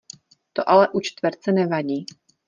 To 0.53 0.69
ale 0.69 0.89
u 0.89 0.99
čtverce 1.01 1.51
nevadí. 1.51 2.05